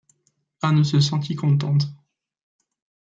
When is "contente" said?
1.35-1.85